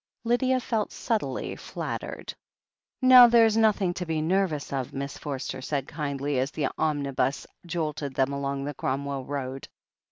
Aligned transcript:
Lydia 0.23 0.59
felt 0.59 0.91
subtly 0.91 1.55
flattered. 1.55 2.33
"Now 3.03 3.27
there's 3.27 3.55
nothing 3.55 3.93
to 3.93 4.05
be 4.07 4.19
nervous 4.19 4.71
of/' 4.71 4.93
Miss 4.93 5.15
For 5.19 5.37
ster 5.37 5.61
said 5.61 5.87
kindly, 5.87 6.39
as 6.39 6.49
the 6.49 6.69
omnibus 6.75 7.45
jolted 7.67 8.15
them 8.15 8.33
along 8.33 8.63
the 8.65 8.73
Cromwell 8.73 9.25
Road. 9.25 9.67